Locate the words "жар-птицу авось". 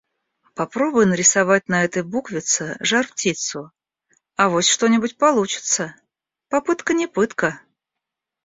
2.79-4.67